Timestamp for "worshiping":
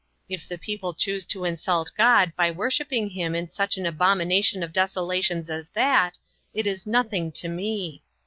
2.49-3.11